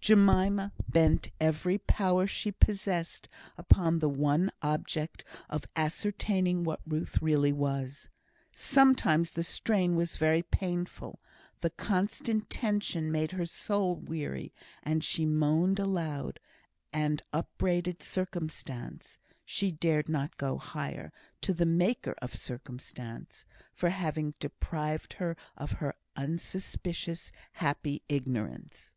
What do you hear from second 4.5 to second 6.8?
object of ascertaining what